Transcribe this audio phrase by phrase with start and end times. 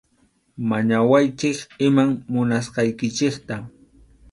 [0.69, 1.57] Mañawaychik
[1.87, 3.55] iman munasqaykichikta.